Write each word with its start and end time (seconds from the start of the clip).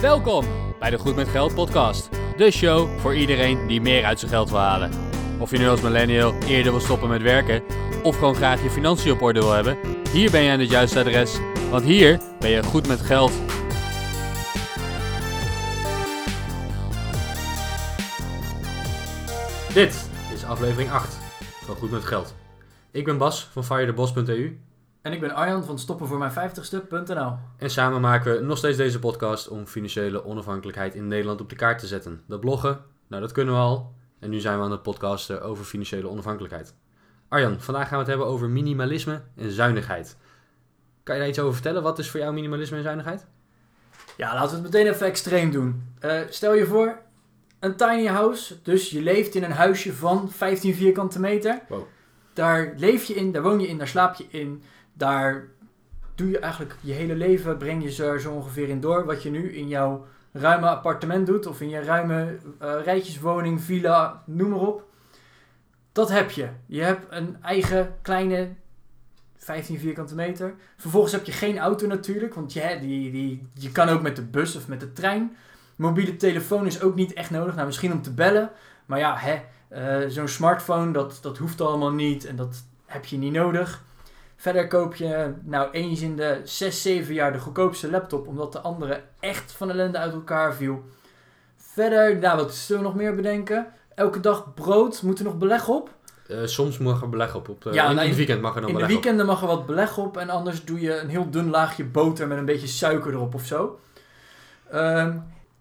Welkom 0.00 0.44
bij 0.78 0.90
de 0.90 0.98
Goed 0.98 1.16
met 1.16 1.28
Geld 1.28 1.54
podcast. 1.54 2.08
De 2.36 2.50
show 2.50 2.98
voor 2.98 3.14
iedereen 3.14 3.66
die 3.66 3.80
meer 3.80 4.04
uit 4.04 4.18
zijn 4.18 4.30
geld 4.30 4.50
wil 4.50 4.58
halen. 4.58 4.90
Of 5.38 5.50
je 5.50 5.58
nu 5.58 5.68
als 5.68 5.80
millennial 5.80 6.34
eerder 6.42 6.72
wil 6.72 6.80
stoppen 6.80 7.08
met 7.08 7.22
werken 7.22 7.62
of 8.02 8.14
gewoon 8.14 8.34
graag 8.34 8.62
je 8.62 8.70
financiën 8.70 9.12
op 9.12 9.22
orde 9.22 9.40
wil 9.40 9.52
hebben, 9.52 9.78
hier 10.12 10.30
ben 10.30 10.42
je 10.42 10.50
aan 10.50 10.60
het 10.60 10.70
juiste 10.70 10.98
adres, 10.98 11.38
want 11.70 11.84
hier 11.84 12.20
ben 12.38 12.50
je 12.50 12.62
goed 12.62 12.86
met 12.86 13.00
geld. 13.00 13.32
Dit 19.74 20.08
is 20.34 20.44
aflevering 20.44 20.90
8 20.90 21.18
van 21.64 21.76
Goed 21.76 21.90
met 21.90 22.04
Geld. 22.04 22.34
Ik 22.90 23.04
ben 23.04 23.18
Bas 23.18 23.48
van 23.52 23.64
firetheboss.eu 23.64 24.58
En 25.08 25.14
ik 25.14 25.20
ben 25.20 25.34
Arjan 25.34 25.64
van 25.64 25.78
stoppenvoormijn50ste.nl. 25.78 27.36
en 27.56 27.70
samen 27.70 28.00
maken 28.00 28.32
we 28.32 28.40
nog 28.40 28.58
steeds 28.58 28.76
deze 28.76 28.98
podcast 28.98 29.48
om 29.48 29.66
financiële 29.66 30.24
onafhankelijkheid 30.24 30.94
in 30.94 31.08
Nederland 31.08 31.40
op 31.40 31.48
de 31.48 31.56
kaart 31.56 31.78
te 31.78 31.86
zetten. 31.86 32.20
Dat 32.26 32.40
bloggen, 32.40 32.80
nou 33.06 33.22
dat 33.22 33.32
kunnen 33.32 33.54
we 33.54 33.60
al. 33.60 33.94
En 34.18 34.30
nu 34.30 34.40
zijn 34.40 34.58
we 34.58 34.64
aan 34.64 34.70
het 34.70 34.82
podcasten 34.82 35.42
over 35.42 35.64
financiële 35.64 36.08
onafhankelijkheid. 36.08 36.74
Arjan, 37.28 37.60
vandaag 37.60 37.82
gaan 37.82 37.92
we 37.92 37.98
het 37.98 38.06
hebben 38.06 38.26
over 38.26 38.48
minimalisme 38.48 39.22
en 39.36 39.50
zuinigheid. 39.50 40.16
Kan 41.02 41.14
je 41.14 41.20
daar 41.20 41.30
iets 41.30 41.40
over 41.40 41.54
vertellen? 41.54 41.82
Wat 41.82 41.98
is 41.98 42.10
voor 42.10 42.20
jou 42.20 42.32
minimalisme 42.32 42.76
en 42.76 42.82
zuinigheid? 42.82 43.26
Ja, 44.16 44.34
laten 44.34 44.56
we 44.56 44.62
het 44.62 44.72
meteen 44.72 44.92
even 44.92 45.06
extreem 45.06 45.50
doen. 45.50 45.92
Eh, 45.98 46.20
stel 46.28 46.54
je 46.54 46.66
voor, 46.66 46.98
een 47.60 47.76
tiny 47.76 48.06
house. 48.06 48.62
Dus 48.62 48.90
je 48.90 49.02
leeft 49.02 49.34
in 49.34 49.44
een 49.44 49.52
huisje 49.52 49.92
van 49.94 50.30
15 50.30 50.74
vierkante 50.74 51.20
meter. 51.20 51.60
Wow. 51.68 51.86
Daar 52.32 52.72
leef 52.76 53.04
je 53.04 53.14
in, 53.14 53.32
daar 53.32 53.42
woon 53.42 53.60
je 53.60 53.68
in, 53.68 53.78
daar 53.78 53.88
slaap 53.88 54.14
je 54.14 54.26
in. 54.28 54.62
Daar 54.98 55.48
doe 56.14 56.28
je 56.30 56.38
eigenlijk 56.38 56.76
je 56.80 56.92
hele 56.92 57.14
leven, 57.14 57.56
breng 57.56 57.82
je 57.82 57.90
zo, 57.90 58.18
zo 58.18 58.32
ongeveer 58.32 58.68
in 58.68 58.80
door. 58.80 59.04
Wat 59.04 59.22
je 59.22 59.30
nu 59.30 59.52
in 59.52 59.68
jouw 59.68 60.06
ruime 60.32 60.68
appartement 60.68 61.26
doet. 61.26 61.46
Of 61.46 61.60
in 61.60 61.68
je 61.68 61.82
ruime 61.82 62.38
eh, 62.58 62.74
rijtjeswoning, 62.84 63.62
villa, 63.62 64.22
noem 64.26 64.50
maar 64.50 64.60
op. 64.60 64.86
Dat 65.92 66.08
heb 66.08 66.30
je. 66.30 66.48
Je 66.66 66.82
hebt 66.82 67.06
een 67.10 67.36
eigen 67.42 67.94
kleine 68.02 68.48
15 69.36 69.78
vierkante 69.78 70.14
meter. 70.14 70.54
Vervolgens 70.76 71.12
heb 71.12 71.24
je 71.24 71.32
geen 71.32 71.58
auto 71.58 71.86
natuurlijk, 71.86 72.34
want 72.34 72.52
je, 72.52 72.78
die, 72.80 73.10
die, 73.10 73.48
je 73.52 73.72
kan 73.72 73.88
ook 73.88 74.02
met 74.02 74.16
de 74.16 74.24
bus 74.24 74.56
of 74.56 74.68
met 74.68 74.80
de 74.80 74.92
trein. 74.92 75.36
Mobiele 75.76 76.16
telefoon 76.16 76.66
is 76.66 76.82
ook 76.82 76.94
niet 76.94 77.12
echt 77.12 77.30
nodig, 77.30 77.54
nou 77.54 77.66
misschien 77.66 77.92
om 77.92 78.02
te 78.02 78.12
bellen. 78.12 78.50
Maar 78.86 78.98
ja, 78.98 79.16
hè, 79.16 79.40
eh, 79.68 80.08
zo'n 80.08 80.28
smartphone, 80.28 80.92
dat, 80.92 81.18
dat 81.22 81.38
hoeft 81.38 81.60
allemaal 81.60 81.92
niet 81.92 82.24
en 82.24 82.36
dat 82.36 82.64
heb 82.86 83.04
je 83.04 83.18
niet 83.18 83.32
nodig. 83.32 83.84
Verder 84.40 84.68
koop 84.68 84.94
je 84.94 85.32
nou 85.42 85.70
eens 85.70 86.00
in 86.00 86.16
de 86.16 86.40
6, 86.44 86.82
7 86.82 87.14
jaar 87.14 87.32
de 87.32 87.38
goedkoopste 87.38 87.90
laptop, 87.90 88.26
omdat 88.26 88.52
de 88.52 88.60
andere 88.60 89.02
echt 89.20 89.52
van 89.52 89.70
ellende 89.70 89.98
uit 89.98 90.12
elkaar 90.12 90.54
viel. 90.54 90.84
Verder, 91.56 92.16
nou 92.18 92.36
wat 92.36 92.54
zullen 92.54 92.82
we 92.82 92.88
nog 92.88 92.96
meer 92.96 93.14
bedenken? 93.14 93.66
Elke 93.94 94.20
dag 94.20 94.54
brood, 94.54 95.02
moet 95.02 95.18
er 95.18 95.24
nog 95.24 95.38
beleg 95.38 95.68
op? 95.68 95.90
Eh, 96.28 96.36
soms 96.44 96.78
mag 96.78 97.02
er 97.02 97.08
beleg 97.08 97.34
op. 97.34 97.48
op 97.48 97.62
de, 97.62 97.72
Ja, 97.72 97.88
in, 97.88 97.90
nou, 97.94 98.00
in 98.02 98.08
het 98.08 98.16
weekend 98.16 98.40
mag 98.40 98.54
er 98.54 98.60
dan 98.60 98.70
In 98.70 98.76
de 98.76 98.80
beleg 98.80 98.96
op. 98.96 99.02
weekenden 99.02 99.26
mag 99.26 99.40
er 99.40 99.46
wat 99.46 99.66
beleg 99.66 99.98
op 99.98 100.16
en 100.16 100.30
anders 100.30 100.64
doe 100.64 100.80
je 100.80 100.98
een 100.98 101.08
heel 101.08 101.30
dun 101.30 101.50
laagje 101.50 101.84
boter 101.84 102.28
met 102.28 102.38
een 102.38 102.44
beetje 102.44 102.66
suiker 102.66 103.12
erop 103.12 103.34
of 103.34 103.44
zo. 103.46 103.78
Ehm, 104.70 105.16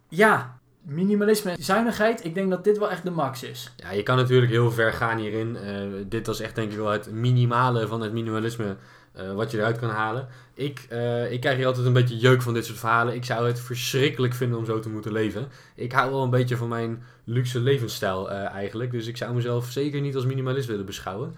ja, 0.07 0.56
minimalisme 0.87 1.51
en 1.51 1.63
zuinigheid. 1.63 2.25
Ik 2.25 2.33
denk 2.33 2.49
dat 2.49 2.63
dit 2.63 2.77
wel 2.77 2.91
echt 2.91 3.03
de 3.03 3.11
max 3.11 3.43
is. 3.43 3.73
Ja, 3.75 3.91
je 3.91 4.03
kan 4.03 4.17
natuurlijk 4.17 4.51
heel 4.51 4.71
ver 4.71 4.93
gaan 4.93 5.17
hierin. 5.17 5.55
Eh, 5.55 5.81
dit 6.05 6.27
was 6.27 6.39
echt 6.39 6.55
denk 6.55 6.71
ik 6.71 6.77
wel 6.77 6.91
het 6.91 7.11
minimale 7.11 7.87
van 7.87 8.01
het 8.01 8.13
minimalisme 8.13 8.75
eh, 9.11 9.33
wat 9.33 9.51
je 9.51 9.57
eruit 9.57 9.79
kan 9.79 9.89
halen. 9.89 10.27
Ik, 10.53 10.85
eh, 10.89 11.31
ik 11.31 11.39
krijg 11.39 11.57
hier 11.57 11.65
altijd 11.65 11.85
een 11.85 11.93
beetje 11.93 12.17
jeuk 12.17 12.41
van 12.41 12.53
dit 12.53 12.65
soort 12.65 12.77
verhalen. 12.77 13.15
Ik 13.15 13.25
zou 13.25 13.47
het 13.47 13.59
verschrikkelijk 13.59 14.33
vinden 14.33 14.57
om 14.57 14.65
zo 14.65 14.79
te 14.79 14.89
moeten 14.89 15.11
leven. 15.11 15.47
Ik 15.75 15.91
hou 15.91 16.11
wel 16.11 16.23
een 16.23 16.29
beetje 16.29 16.57
van 16.57 16.67
mijn 16.67 17.03
luxe 17.23 17.59
levensstijl 17.59 18.29
eigenlijk. 18.29 18.91
Dus 18.91 19.07
ik 19.07 19.17
zou 19.17 19.33
mezelf 19.33 19.71
zeker 19.71 20.01
niet 20.01 20.15
als 20.15 20.25
minimalist 20.25 20.67
willen 20.67 20.85
beschouwen. 20.85 21.35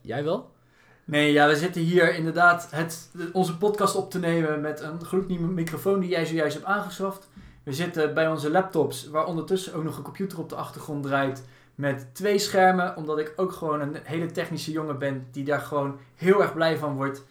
Jij 0.00 0.24
wel? 0.24 0.54
Nee, 1.04 1.32
ja, 1.32 1.48
we 1.48 1.56
zitten 1.56 1.82
hier 1.82 2.14
inderdaad 2.14 2.68
het, 2.70 3.10
onze 3.32 3.56
podcast 3.56 3.94
op 3.94 4.10
te 4.10 4.18
nemen 4.18 4.60
met 4.60 4.80
een 4.80 5.04
gloednieuwe 5.04 5.46
microfoon 5.46 6.00
die 6.00 6.10
jij 6.10 6.26
zojuist 6.26 6.54
hebt 6.54 6.66
aangeschaft. 6.66 7.28
We 7.66 7.72
zitten 7.72 8.14
bij 8.14 8.28
onze 8.28 8.50
laptops, 8.50 9.08
waar 9.08 9.26
ondertussen 9.26 9.74
ook 9.74 9.84
nog 9.84 9.96
een 9.96 10.02
computer 10.02 10.38
op 10.38 10.48
de 10.48 10.54
achtergrond 10.54 11.02
draait. 11.02 11.44
Met 11.74 12.06
twee 12.12 12.38
schermen, 12.38 12.96
omdat 12.96 13.18
ik 13.18 13.32
ook 13.36 13.52
gewoon 13.52 13.80
een 13.80 13.96
hele 14.02 14.30
technische 14.30 14.70
jongen 14.70 14.98
ben 14.98 15.26
die 15.30 15.44
daar 15.44 15.60
gewoon 15.60 15.98
heel 16.14 16.42
erg 16.42 16.54
blij 16.54 16.78
van 16.78 16.94
wordt. 16.94 17.24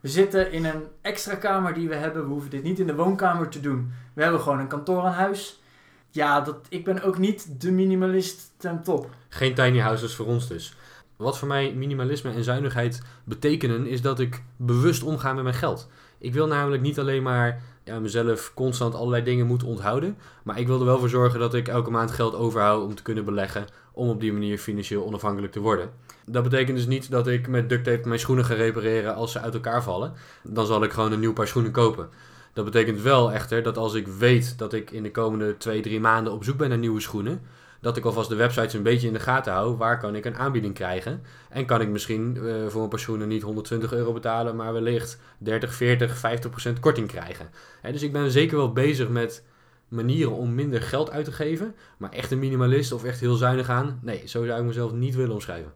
We 0.00 0.08
zitten 0.08 0.52
in 0.52 0.64
een 0.64 0.82
extra 1.00 1.34
kamer 1.34 1.74
die 1.74 1.88
we 1.88 1.94
hebben. 1.94 2.22
We 2.22 2.28
hoeven 2.28 2.50
dit 2.50 2.62
niet 2.62 2.78
in 2.78 2.86
de 2.86 2.94
woonkamer 2.94 3.48
te 3.48 3.60
doen. 3.60 3.92
We 4.14 4.22
hebben 4.22 4.40
gewoon 4.40 4.58
een 4.58 4.68
kantoor 4.68 5.02
aan 5.02 5.12
huis. 5.12 5.62
Ja, 6.10 6.40
dat, 6.40 6.56
ik 6.68 6.84
ben 6.84 7.02
ook 7.02 7.18
niet 7.18 7.60
de 7.60 7.70
minimalist 7.70 8.50
ten 8.56 8.82
top. 8.82 9.10
Geen 9.28 9.54
tiny 9.54 9.78
houses 9.78 10.14
voor 10.14 10.26
ons 10.26 10.48
dus. 10.48 10.76
Wat 11.16 11.38
voor 11.38 11.48
mij 11.48 11.74
minimalisme 11.74 12.32
en 12.32 12.44
zuinigheid 12.44 13.02
betekenen, 13.24 13.86
is 13.86 14.02
dat 14.02 14.20
ik 14.20 14.42
bewust 14.56 15.02
omga 15.02 15.32
met 15.32 15.42
mijn 15.42 15.56
geld. 15.56 15.88
Ik 16.18 16.32
wil 16.32 16.46
namelijk 16.46 16.82
niet 16.82 16.98
alleen 16.98 17.22
maar 17.22 17.62
ja, 17.86 17.98
mezelf 18.00 18.52
constant 18.54 18.94
allerlei 18.94 19.22
dingen 19.22 19.46
moeten 19.46 19.68
onthouden. 19.68 20.18
Maar 20.42 20.58
ik 20.58 20.66
wil 20.66 20.78
er 20.78 20.84
wel 20.84 20.98
voor 20.98 21.08
zorgen 21.08 21.40
dat 21.40 21.54
ik 21.54 21.68
elke 21.68 21.90
maand 21.90 22.10
geld 22.10 22.34
overhoud 22.34 22.82
om 22.82 22.94
te 22.94 23.02
kunnen 23.02 23.24
beleggen. 23.24 23.64
Om 23.92 24.08
op 24.08 24.20
die 24.20 24.32
manier 24.32 24.58
financieel 24.58 25.04
onafhankelijk 25.04 25.52
te 25.52 25.60
worden. 25.60 25.90
Dat 26.24 26.42
betekent 26.42 26.76
dus 26.76 26.86
niet 26.86 27.10
dat 27.10 27.26
ik 27.26 27.48
met 27.48 27.68
duct 27.68 27.84
tape 27.84 28.08
mijn 28.08 28.20
schoenen 28.20 28.44
ga 28.44 28.54
repareren 28.54 29.14
als 29.14 29.32
ze 29.32 29.40
uit 29.40 29.54
elkaar 29.54 29.82
vallen. 29.82 30.12
Dan 30.42 30.66
zal 30.66 30.82
ik 30.82 30.92
gewoon 30.92 31.12
een 31.12 31.20
nieuw 31.20 31.32
paar 31.32 31.46
schoenen 31.46 31.72
kopen. 31.72 32.08
Dat 32.52 32.64
betekent 32.64 33.02
wel 33.02 33.32
echter 33.32 33.62
dat 33.62 33.76
als 33.76 33.94
ik 33.94 34.06
weet 34.06 34.58
dat 34.58 34.72
ik 34.72 34.90
in 34.90 35.02
de 35.02 35.10
komende 35.10 35.56
2, 35.56 35.80
3 35.80 36.00
maanden 36.00 36.32
op 36.32 36.44
zoek 36.44 36.56
ben 36.56 36.68
naar 36.68 36.78
nieuwe 36.78 37.00
schoenen. 37.00 37.40
Dat 37.86 37.96
ik 37.96 38.04
alvast 38.04 38.28
de 38.28 38.34
websites 38.34 38.74
een 38.74 38.82
beetje 38.82 39.06
in 39.06 39.12
de 39.12 39.20
gaten 39.20 39.52
hou. 39.52 39.76
Waar 39.76 39.98
kan 39.98 40.14
ik 40.14 40.24
een 40.24 40.36
aanbieding 40.36 40.74
krijgen? 40.74 41.22
En 41.48 41.66
kan 41.66 41.80
ik 41.80 41.88
misschien 41.88 42.36
eh, 42.36 42.66
voor 42.68 42.88
paar 42.88 42.98
schoenen 42.98 43.28
niet 43.28 43.42
120 43.42 43.92
euro 43.92 44.12
betalen, 44.12 44.56
maar 44.56 44.72
wellicht 44.72 45.20
30, 45.38 45.74
40, 45.74 46.16
50 46.16 46.50
procent 46.50 46.80
korting 46.80 47.08
krijgen. 47.08 47.48
Hè, 47.80 47.92
dus 47.92 48.02
ik 48.02 48.12
ben 48.12 48.30
zeker 48.30 48.56
wel 48.56 48.72
bezig 48.72 49.08
met 49.08 49.44
manieren 49.88 50.32
om 50.32 50.54
minder 50.54 50.82
geld 50.82 51.10
uit 51.10 51.24
te 51.24 51.32
geven. 51.32 51.74
Maar 51.96 52.12
echt 52.12 52.30
een 52.30 52.38
minimalist 52.38 52.92
of 52.92 53.04
echt 53.04 53.20
heel 53.20 53.34
zuinig 53.34 53.68
aan, 53.68 53.98
nee, 54.02 54.22
zo 54.26 54.44
zou 54.44 54.60
ik 54.60 54.66
mezelf 54.66 54.92
niet 54.92 55.14
willen 55.14 55.34
omschrijven. 55.34 55.72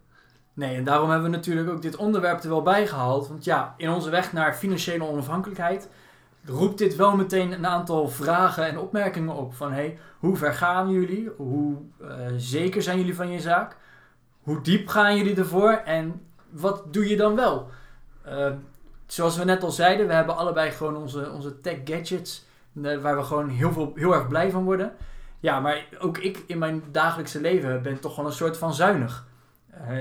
Nee, 0.55 0.77
en 0.77 0.85
daarom 0.85 1.11
hebben 1.11 1.31
we 1.31 1.37
natuurlijk 1.37 1.71
ook 1.71 1.83
dit 1.83 1.97
onderwerp 1.97 2.43
er 2.43 2.49
wel 2.49 2.63
bij 2.63 2.87
gehaald. 2.87 3.29
Want 3.29 3.45
ja, 3.45 3.75
in 3.77 3.91
onze 3.91 4.11
weg 4.11 4.33
naar 4.33 4.55
financiële 4.55 5.05
onafhankelijkheid 5.05 5.89
roept 6.45 6.79
dit 6.79 6.97
wel 6.97 7.17
meteen 7.17 7.53
een 7.53 7.67
aantal 7.67 8.09
vragen 8.09 8.67
en 8.67 8.79
opmerkingen 8.79 9.35
op. 9.35 9.55
Van 9.55 9.73
hey, 9.73 9.99
hoe 10.19 10.37
ver 10.37 10.55
gaan 10.55 10.91
jullie? 10.91 11.31
Hoe 11.37 11.77
eh, 12.01 12.27
zeker 12.37 12.83
zijn 12.83 12.99
jullie 12.99 13.15
van 13.15 13.31
je 13.31 13.41
zaak? 13.41 13.77
Hoe 14.41 14.61
diep 14.61 14.89
gaan 14.89 15.17
jullie 15.17 15.37
ervoor? 15.37 15.73
En 15.73 16.21
wat 16.51 16.93
doe 16.93 17.09
je 17.09 17.17
dan 17.17 17.35
wel? 17.35 17.69
Eh, 18.23 18.51
zoals 19.07 19.37
we 19.37 19.45
net 19.45 19.63
al 19.63 19.71
zeiden, 19.71 20.07
we 20.07 20.13
hebben 20.13 20.37
allebei 20.37 20.71
gewoon 20.71 20.97
onze, 20.97 21.31
onze 21.31 21.61
tech 21.61 21.79
gadgets. 21.85 22.47
eh, 22.83 22.99
waar 22.99 23.17
we 23.17 23.23
gewoon 23.23 23.49
heel, 23.49 23.73
veel, 23.73 23.93
heel 23.95 24.15
erg 24.15 24.29
blij 24.29 24.51
van 24.51 24.65
worden. 24.65 24.93
Ja, 25.41 25.61
maar 25.61 25.87
ook 25.99 26.19
ik 26.19 26.45
in 26.47 26.59
mijn 26.59 26.83
dagelijkse 26.91 27.41
leven 27.41 27.83
ben 27.83 28.01
toch 28.01 28.17
wel 28.17 28.27
een 28.27 28.33
soort 28.33 28.57
van 28.57 28.75
zuinig. 28.75 29.29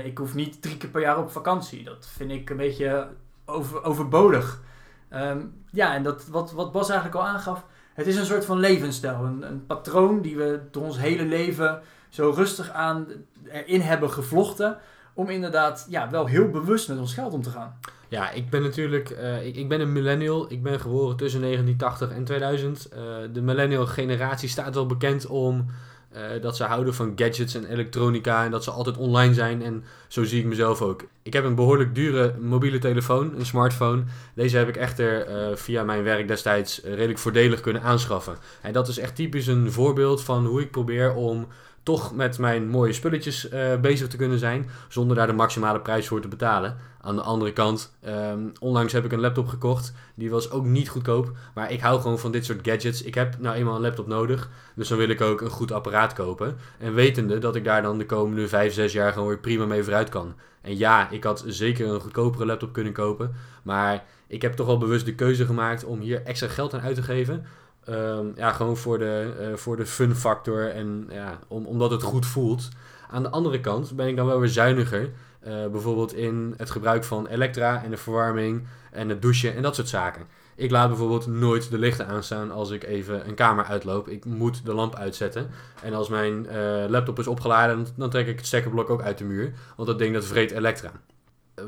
Ik 0.04 0.18
hoef 0.18 0.34
niet 0.34 0.62
drie 0.62 0.76
keer 0.76 0.90
per 0.90 1.00
jaar 1.00 1.18
op 1.18 1.30
vakantie. 1.30 1.84
Dat 1.84 2.08
vind 2.16 2.30
ik 2.30 2.50
een 2.50 2.56
beetje 2.56 3.08
over, 3.44 3.84
overbodig. 3.84 4.62
Ehm, 5.10 5.38
ja, 5.70 5.94
en 5.94 6.02
dat, 6.02 6.26
wat, 6.26 6.52
wat 6.52 6.72
Bas 6.72 6.88
eigenlijk 6.88 7.20
al 7.20 7.26
aangaf. 7.26 7.64
Het 7.94 8.06
is 8.06 8.16
een 8.16 8.26
soort 8.26 8.44
van 8.44 8.58
levensstijl. 8.58 9.24
Een, 9.24 9.42
een 9.42 9.66
patroon 9.66 10.20
die 10.20 10.36
we 10.36 10.60
door 10.70 10.84
ons 10.84 10.98
hele 10.98 11.24
leven 11.24 11.80
zo 12.08 12.30
rustig 12.30 12.70
aan 12.70 13.06
erin 13.48 13.80
hebben 13.80 14.10
gevlochten. 14.10 14.78
Om 15.14 15.28
inderdaad 15.28 15.86
ja, 15.88 16.10
wel 16.10 16.26
heel 16.26 16.48
bewust 16.48 16.88
met 16.88 16.98
ons 16.98 17.14
geld 17.14 17.32
om 17.32 17.42
te 17.42 17.50
gaan. 17.50 17.78
Ja, 18.08 18.30
ik 18.30 18.50
ben 18.50 18.62
natuurlijk, 18.62 19.10
eh, 19.10 19.46
ik, 19.46 19.68
ben 19.68 19.80
een 19.80 19.92
millennial. 19.92 20.52
Ik 20.52 20.62
ben 20.62 20.80
geboren 20.80 21.16
tussen 21.16 21.40
1980 21.40 22.16
en 22.16 22.24
2000. 22.24 22.88
Eh, 22.88 23.00
de 23.32 23.40
millennial 23.40 23.86
generatie 23.86 24.48
staat 24.48 24.74
wel 24.74 24.86
bekend 24.86 25.26
om 25.26 25.66
eh, 26.10 26.22
dat 26.40 26.56
ze 26.56 26.64
houden 26.64 26.94
van 26.94 27.12
gadgets 27.16 27.54
en 27.54 27.64
elektronica 27.64 28.44
en 28.44 28.50
dat 28.50 28.64
ze 28.64 28.70
altijd 28.70 28.96
online 28.96 29.34
zijn. 29.34 29.62
En 29.62 29.84
zo 30.08 30.24
zie 30.24 30.40
ik 30.40 30.46
mezelf 30.46 30.82
ook. 30.82 31.04
Ik 31.22 31.32
heb 31.32 31.44
een 31.44 31.54
behoorlijk 31.54 31.94
dure 31.94 32.34
mobiele 32.40 32.78
telefoon, 32.78 33.34
een 33.36 33.46
smartphone. 33.46 34.02
Deze 34.34 34.56
heb 34.56 34.68
ik 34.68 34.76
echter 34.76 35.26
eh, 35.26 35.56
via 35.56 35.84
mijn 35.84 36.02
werk 36.02 36.28
destijds 36.28 36.82
eh, 36.82 36.94
redelijk 36.94 37.18
voordelig 37.18 37.60
kunnen 37.60 37.82
aanschaffen. 37.82 38.36
En 38.60 38.72
dat 38.72 38.88
is 38.88 38.98
echt 38.98 39.16
typisch 39.16 39.46
een 39.46 39.72
voorbeeld 39.72 40.22
van 40.22 40.46
hoe 40.46 40.60
ik 40.60 40.70
probeer 40.70 41.14
om 41.14 41.46
toch 41.82 42.14
met 42.14 42.38
mijn 42.38 42.68
mooie 42.68 42.92
spulletjes 42.92 43.48
eh, 43.48 43.76
bezig 43.80 44.08
te 44.08 44.16
kunnen 44.16 44.38
zijn, 44.38 44.70
zonder 44.88 45.16
daar 45.16 45.26
de 45.26 45.32
maximale 45.32 45.80
prijs 45.80 46.08
voor 46.08 46.20
te 46.20 46.28
betalen. 46.28 46.76
Aan 47.00 47.16
de 47.16 47.22
andere 47.22 47.52
kant, 47.52 47.94
ehm, 48.00 48.40
onlangs 48.60 48.92
heb 48.92 49.04
ik 49.04 49.12
een 49.12 49.20
laptop 49.20 49.48
gekocht. 49.48 49.92
Die 50.14 50.30
was 50.30 50.50
ook 50.50 50.64
niet 50.64 50.88
goedkoop. 50.88 51.32
Maar 51.54 51.72
ik 51.72 51.80
hou 51.80 52.00
gewoon 52.00 52.18
van 52.18 52.32
dit 52.32 52.44
soort 52.44 52.68
gadgets. 52.68 53.02
Ik 53.02 53.14
heb 53.14 53.38
nou 53.38 53.56
eenmaal 53.56 53.74
een 53.74 53.80
laptop 53.80 54.06
nodig. 54.06 54.50
Dus 54.74 54.88
dan 54.88 54.98
wil 54.98 55.08
ik 55.08 55.20
ook 55.20 55.40
een 55.40 55.50
goed 55.50 55.72
apparaat 55.72 56.12
kopen. 56.12 56.56
En 56.78 56.94
wetende 56.94 57.38
dat 57.38 57.56
ik 57.56 57.64
daar 57.64 57.82
dan 57.82 57.98
de 57.98 58.06
komende 58.06 58.48
5, 58.48 58.72
6 58.72 58.92
jaar 58.92 59.12
gewoon 59.12 59.28
weer 59.28 59.38
prima 59.38 59.64
mee 59.64 59.82
vooruit 59.82 60.08
kan. 60.08 60.34
En 60.60 60.78
ja, 60.78 61.10
ik 61.10 61.24
had 61.24 61.44
zeker 61.46 61.88
een 61.88 62.00
goedkopere 62.00 62.46
laptop 62.46 62.72
kunnen 62.72 62.92
kopen. 62.92 63.34
Maar 63.62 64.04
ik 64.26 64.42
heb 64.42 64.52
toch 64.52 64.66
wel 64.66 64.78
bewust 64.78 65.04
de 65.04 65.14
keuze 65.14 65.46
gemaakt 65.46 65.84
om 65.84 66.00
hier 66.00 66.22
extra 66.22 66.48
geld 66.48 66.74
aan 66.74 66.80
uit 66.80 66.94
te 66.94 67.02
geven. 67.02 67.46
Ehm, 67.90 68.26
ja, 68.34 68.52
gewoon 68.52 68.76
voor 68.76 68.98
de, 68.98 69.34
eh, 69.40 69.56
voor 69.56 69.76
de 69.76 69.86
fun 69.86 70.14
factor 70.14 70.70
en 70.70 71.06
ja, 71.10 71.38
om, 71.48 71.66
omdat 71.66 71.90
het 71.90 72.02
goed 72.02 72.26
voelt. 72.26 72.68
Aan 73.10 73.22
de 73.22 73.30
andere 73.30 73.60
kant 73.60 73.96
ben 73.96 74.08
ik 74.08 74.16
dan 74.16 74.26
wel 74.26 74.40
weer 74.40 74.48
zuiniger. 74.48 75.10
Eh, 75.40 75.66
bijvoorbeeld 75.66 76.14
in 76.14 76.54
het 76.56 76.70
gebruik 76.70 77.04
van 77.04 77.26
elektra 77.26 77.82
en 77.84 77.90
de 77.90 77.96
verwarming 77.96 78.66
en 78.90 79.08
het 79.08 79.22
douchen 79.22 79.54
en 79.54 79.62
dat 79.62 79.74
soort 79.74 79.88
zaken. 79.88 80.26
Ik 80.54 80.70
laat 80.70 80.88
bijvoorbeeld 80.88 81.26
nooit 81.26 81.70
de 81.70 81.78
lichten 81.78 82.06
aanstaan 82.06 82.50
als 82.50 82.70
ik 82.70 82.84
even 82.84 83.28
een 83.28 83.34
kamer 83.34 83.64
uitloop. 83.64 84.08
Ik 84.08 84.24
moet 84.24 84.64
de 84.64 84.74
lamp 84.74 84.94
uitzetten. 84.94 85.50
En 85.82 85.94
als 85.94 86.08
mijn 86.08 86.46
eh, 86.46 86.84
laptop 86.88 87.18
is 87.18 87.26
opgeladen, 87.26 87.86
dan 87.96 88.10
trek 88.10 88.26
ik 88.26 88.36
het 88.36 88.46
stekkerblok 88.46 88.90
ook 88.90 89.02
uit 89.02 89.18
de 89.18 89.24
muur. 89.24 89.52
Want 89.76 89.88
dat 89.88 89.98
ding 89.98 90.14
dat 90.14 90.24
vreet 90.24 90.50
elektra. 90.50 90.92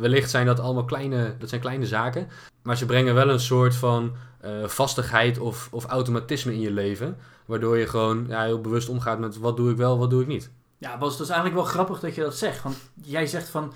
Wellicht 0.00 0.30
zijn 0.30 0.46
dat 0.46 0.60
allemaal 0.60 0.84
kleine, 0.84 1.34
dat 1.38 1.48
zijn 1.48 1.60
kleine 1.60 1.86
zaken. 1.86 2.28
Maar 2.62 2.76
ze 2.76 2.86
brengen 2.86 3.14
wel 3.14 3.28
een 3.28 3.40
soort 3.40 3.74
van 3.74 4.12
eh, 4.40 4.50
vastigheid 4.66 5.38
of, 5.38 5.68
of 5.70 5.84
automatisme 5.84 6.52
in 6.52 6.60
je 6.60 6.70
leven. 6.70 7.16
Waardoor 7.46 7.78
je 7.78 7.86
gewoon 7.86 8.24
ja, 8.28 8.44
heel 8.44 8.60
bewust 8.60 8.88
omgaat 8.88 9.18
met 9.18 9.38
wat 9.38 9.56
doe 9.56 9.70
ik 9.70 9.76
wel, 9.76 9.98
wat 9.98 10.10
doe 10.10 10.22
ik 10.22 10.26
niet. 10.26 10.50
Ja, 10.78 10.98
Bas, 10.98 11.12
het 11.12 11.20
is 11.20 11.28
eigenlijk 11.28 11.60
wel 11.62 11.70
grappig 11.70 12.00
dat 12.00 12.14
je 12.14 12.20
dat 12.20 12.36
zegt. 12.36 12.62
Want 12.62 12.76
jij 13.02 13.26
zegt 13.26 13.48
van, 13.48 13.72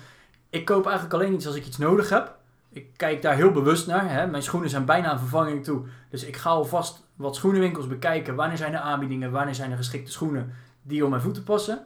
ik 0.49 0.65
koop 0.65 0.85
eigenlijk 0.85 1.13
alleen 1.15 1.33
iets 1.33 1.47
als 1.47 1.55
ik 1.55 1.65
iets 1.65 1.77
nodig 1.77 2.09
heb. 2.09 2.35
Ik 2.69 2.87
kijk 2.95 3.21
daar 3.21 3.35
heel 3.35 3.51
bewust 3.51 3.87
naar. 3.87 4.11
Hè? 4.11 4.27
Mijn 4.27 4.43
schoenen 4.43 4.69
zijn 4.69 4.85
bijna 4.85 5.09
aan 5.09 5.19
vervanging 5.19 5.63
toe. 5.63 5.81
Dus 6.09 6.23
ik 6.23 6.37
ga 6.37 6.49
alvast 6.49 7.03
wat 7.15 7.35
schoenenwinkels 7.35 7.87
bekijken. 7.87 8.35
Wanneer 8.35 8.57
zijn 8.57 8.73
er 8.73 8.79
aanbiedingen? 8.79 9.31
Wanneer 9.31 9.55
zijn 9.55 9.71
er 9.71 9.77
geschikte 9.77 10.11
schoenen 10.11 10.53
die 10.81 11.03
op 11.03 11.09
mijn 11.09 11.21
voeten 11.21 11.43
passen? 11.43 11.85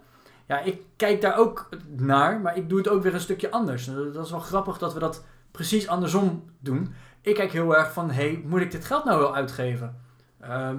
Ja, 0.51 0.59
ik 0.59 0.81
kijk 0.95 1.21
daar 1.21 1.37
ook 1.37 1.69
naar, 1.87 2.41
maar 2.41 2.57
ik 2.57 2.69
doe 2.69 2.77
het 2.77 2.87
ook 2.87 3.03
weer 3.03 3.13
een 3.13 3.19
stukje 3.19 3.51
anders. 3.51 3.85
Dat 4.13 4.25
is 4.25 4.31
wel 4.31 4.39
grappig 4.39 4.77
dat 4.77 4.93
we 4.93 4.99
dat 4.99 5.23
precies 5.51 5.87
andersom 5.87 6.43
doen. 6.59 6.93
Ik 7.21 7.35
kijk 7.35 7.51
heel 7.51 7.77
erg 7.77 7.93
van, 7.93 8.11
hey, 8.11 8.43
moet 8.45 8.61
ik 8.61 8.71
dit 8.71 8.85
geld 8.85 9.03
nou 9.03 9.19
wel 9.19 9.35
uitgeven? 9.35 9.97
Ehm, 10.39 10.77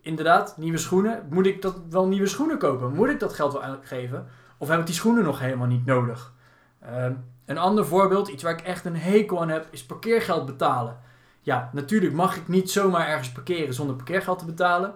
inderdaad, 0.00 0.56
nieuwe 0.56 0.78
schoenen. 0.78 1.26
Moet 1.30 1.46
ik 1.46 1.62
dat 1.62 1.80
wel 1.90 2.06
nieuwe 2.06 2.26
schoenen 2.26 2.58
kopen? 2.58 2.94
Moet 2.94 3.08
ik 3.08 3.20
dat 3.20 3.32
geld 3.32 3.52
wel 3.52 3.62
uitgeven? 3.62 4.26
Of 4.58 4.68
heb 4.68 4.80
ik 4.80 4.86
die 4.86 4.94
schoenen 4.94 5.24
nog 5.24 5.38
helemaal 5.38 5.66
niet 5.66 5.86
nodig? 5.86 6.32
Ehm, 6.80 7.14
een 7.44 7.58
ander 7.58 7.86
voorbeeld, 7.86 8.28
iets 8.28 8.42
waar 8.42 8.52
ik 8.52 8.60
echt 8.60 8.84
een 8.84 8.96
hekel 8.96 9.40
aan 9.40 9.48
heb, 9.48 9.66
is 9.70 9.84
parkeergeld 9.84 10.46
betalen. 10.46 10.98
Ja, 11.40 11.70
natuurlijk 11.72 12.14
mag 12.14 12.36
ik 12.36 12.48
niet 12.48 12.70
zomaar 12.70 13.08
ergens 13.08 13.32
parkeren 13.32 13.74
zonder 13.74 13.96
parkeergeld 13.96 14.38
te 14.38 14.44
betalen. 14.44 14.94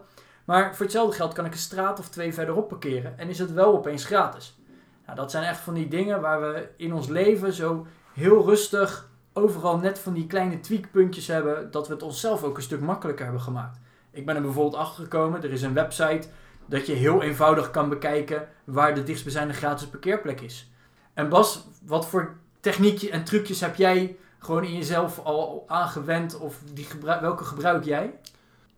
Maar 0.50 0.75
voor 0.75 0.85
hetzelfde 0.85 1.17
geld 1.17 1.32
kan 1.32 1.44
ik 1.44 1.52
een 1.52 1.58
straat 1.58 1.99
of 1.99 2.08
twee 2.08 2.35
verderop 2.35 2.69
parkeren 2.69 3.19
en 3.19 3.29
is 3.29 3.38
het 3.38 3.52
wel 3.52 3.75
opeens 3.75 4.05
gratis. 4.05 4.58
Nou, 5.05 5.17
dat 5.17 5.31
zijn 5.31 5.44
echt 5.44 5.61
van 5.61 5.75
die 5.75 5.88
dingen 5.88 6.20
waar 6.20 6.41
we 6.41 6.69
in 6.76 6.94
ons 6.94 7.08
leven 7.08 7.52
zo 7.52 7.87
heel 8.12 8.44
rustig 8.44 9.08
overal 9.32 9.79
net 9.79 9.99
van 9.99 10.12
die 10.12 10.26
kleine 10.26 10.61
tweakpuntjes 10.61 11.26
hebben, 11.26 11.70
dat 11.70 11.88
we 11.88 11.94
het 11.94 12.02
onszelf 12.02 12.44
ook 12.44 12.56
een 12.56 12.62
stuk 12.62 12.81
makkelijker 12.81 13.25
hebben 13.25 13.43
gemaakt. 13.43 13.79
Ik 14.11 14.26
ben 14.26 14.37
er 14.37 14.43
bijvoorbeeld 14.43 14.82
achter 14.82 15.02
gekomen, 15.02 15.43
er 15.43 15.52
is 15.52 15.62
een 15.62 15.75
website 15.75 16.29
dat 16.67 16.87
je 16.87 16.93
heel 16.93 17.23
eenvoudig 17.23 17.70
kan 17.70 17.88
bekijken 17.88 18.49
waar 18.64 18.94
de 18.94 19.03
dichtstbijzijnde 19.03 19.55
gratis 19.55 19.87
parkeerplek 19.87 20.41
is. 20.41 20.70
En 21.14 21.29
Bas, 21.29 21.67
wat 21.87 22.06
voor 22.06 22.37
techniekje 22.61 23.11
en 23.11 23.25
trucjes 23.25 23.61
heb 23.61 23.75
jij 23.75 24.17
gewoon 24.38 24.64
in 24.64 24.76
jezelf 24.76 25.19
al 25.19 25.64
aangewend 25.67 26.38
of 26.38 26.58
die 26.73 26.87
welke 27.03 27.44
gebruik 27.44 27.85
jij? 27.85 28.12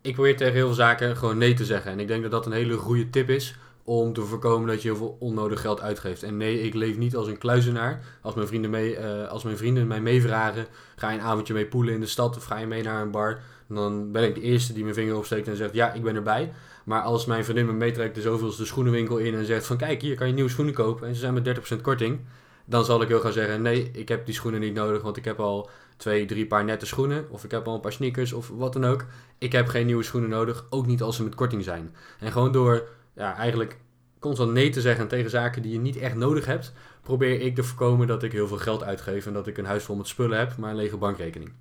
Ik 0.03 0.13
probeer 0.13 0.37
tegen 0.37 0.53
heel 0.53 0.65
veel 0.65 0.75
zaken 0.75 1.17
gewoon 1.17 1.37
nee 1.37 1.53
te 1.53 1.65
zeggen. 1.65 1.91
En 1.91 1.99
ik 1.99 2.07
denk 2.07 2.21
dat 2.21 2.31
dat 2.31 2.45
een 2.45 2.51
hele 2.51 2.77
goede 2.77 3.09
tip 3.09 3.29
is 3.29 3.55
om 3.83 4.13
te 4.13 4.21
voorkomen 4.21 4.67
dat 4.67 4.81
je 4.81 4.87
heel 4.87 4.97
veel 4.97 5.17
onnodig 5.19 5.61
geld 5.61 5.81
uitgeeft. 5.81 6.23
En 6.23 6.37
nee, 6.37 6.61
ik 6.61 6.73
leef 6.73 6.97
niet 6.97 7.15
als 7.15 7.27
een 7.27 7.37
kluizenaar. 7.37 8.03
Als 8.21 8.35
mijn 8.35 8.47
vrienden, 8.47 8.69
mee, 8.69 8.97
uh, 8.97 9.27
als 9.27 9.43
mijn 9.43 9.57
vrienden 9.57 9.87
mij 9.87 10.01
meevragen, 10.01 10.65
ga 10.95 11.09
je 11.09 11.17
een 11.17 11.23
avondje 11.23 11.53
mee 11.53 11.65
poelen 11.65 11.93
in 11.93 11.99
de 11.99 12.05
stad 12.05 12.37
of 12.37 12.43
ga 12.43 12.57
je 12.57 12.65
mee 12.65 12.83
naar 12.83 13.01
een 13.01 13.11
bar, 13.11 13.39
dan 13.67 14.11
ben 14.11 14.23
ik 14.23 14.35
de 14.35 14.41
eerste 14.41 14.73
die 14.73 14.83
mijn 14.83 14.95
vinger 14.95 15.17
opsteekt 15.17 15.47
en 15.47 15.55
zegt 15.55 15.73
ja, 15.73 15.93
ik 15.93 16.03
ben 16.03 16.15
erbij. 16.15 16.53
Maar 16.83 17.01
als 17.01 17.25
mijn 17.25 17.43
vriendin 17.43 17.65
me 17.65 17.73
meetrekt 17.73 18.15
de 18.15 18.21
zoveelste 18.21 18.65
schoenenwinkel 18.65 19.17
in 19.17 19.35
en 19.35 19.45
zegt 19.45 19.65
van 19.65 19.77
kijk, 19.77 20.01
hier 20.01 20.15
kan 20.15 20.27
je 20.27 20.33
nieuwe 20.33 20.49
schoenen 20.49 20.73
kopen 20.73 21.07
en 21.07 21.13
ze 21.13 21.19
zijn 21.19 21.33
met 21.33 21.75
30% 21.77 21.81
korting, 21.81 22.19
dan 22.65 22.85
zal 22.85 23.01
ik 23.01 23.07
heel 23.07 23.19
gaan 23.19 23.31
zeggen 23.31 23.61
nee, 23.61 23.91
ik 23.91 24.09
heb 24.09 24.25
die 24.25 24.35
schoenen 24.35 24.59
niet 24.59 24.73
nodig, 24.73 25.01
want 25.01 25.17
ik 25.17 25.25
heb 25.25 25.39
al 25.39 25.69
twee, 25.97 26.25
drie 26.25 26.47
paar 26.47 26.63
nette 26.63 26.85
schoenen 26.85 27.25
of 27.29 27.43
ik 27.43 27.51
heb 27.51 27.67
al 27.67 27.75
een 27.75 27.81
paar 27.81 27.91
sneakers 27.91 28.33
of 28.33 28.49
wat 28.49 28.73
dan 28.73 28.85
ook. 28.85 29.05
Ik 29.37 29.51
heb 29.51 29.67
geen 29.67 29.85
nieuwe 29.85 30.03
schoenen 30.03 30.29
nodig, 30.29 30.65
ook 30.69 30.85
niet 30.85 31.01
als 31.01 31.15
ze 31.15 31.23
met 31.23 31.35
korting 31.35 31.63
zijn. 31.63 31.95
En 32.19 32.31
gewoon 32.31 32.51
door 32.51 32.87
ja, 33.15 33.35
eigenlijk 33.35 33.79
constant 34.19 34.51
nee 34.51 34.69
te 34.69 34.81
zeggen 34.81 35.07
tegen 35.07 35.29
zaken 35.29 35.61
die 35.61 35.71
je 35.71 35.79
niet 35.79 35.97
echt 35.97 36.15
nodig 36.15 36.45
hebt, 36.45 36.73
probeer 37.01 37.41
ik 37.41 37.55
te 37.55 37.63
voorkomen 37.63 38.07
dat 38.07 38.23
ik 38.23 38.31
heel 38.31 38.47
veel 38.47 38.57
geld 38.57 38.83
uitgeef 38.83 39.25
en 39.25 39.33
dat 39.33 39.47
ik 39.47 39.57
een 39.57 39.65
huis 39.65 39.83
vol 39.83 39.95
met 39.95 40.07
spullen 40.07 40.37
heb, 40.37 40.57
maar 40.57 40.69
een 40.69 40.75
lege 40.75 40.97
bankrekening. 40.97 41.53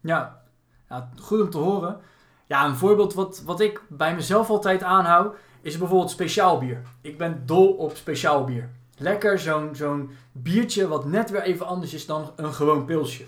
Ja, 0.00 0.42
ja 0.88 1.10
goed 1.20 1.40
om 1.40 1.50
te 1.50 1.58
horen. 1.58 2.00
Ja, 2.46 2.66
een 2.66 2.76
voorbeeld 2.76 3.14
wat, 3.14 3.42
wat 3.44 3.60
ik 3.60 3.82
bij 3.88 4.14
mezelf 4.14 4.50
altijd 4.50 4.82
aanhoud, 4.82 5.36
is 5.60 5.78
bijvoorbeeld 5.78 6.10
speciaal 6.10 6.58
bier. 6.58 6.82
Ik 7.00 7.18
ben 7.18 7.42
dol 7.46 7.72
op 7.72 7.96
speciaal 7.96 8.44
bier. 8.44 8.70
Lekker 8.98 9.38
zo'n 9.38 9.70
zo'n 9.72 10.10
biertje 10.32 10.88
wat 10.88 11.04
net 11.04 11.30
weer 11.30 11.42
even 11.42 11.66
anders 11.66 11.94
is 11.94 12.06
dan 12.06 12.32
een 12.36 12.54
gewoon 12.54 12.84
pilsje. 12.84 13.24